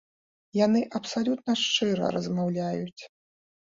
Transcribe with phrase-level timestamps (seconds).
[0.59, 3.03] Яны абсалютна шчыра размаўляюць.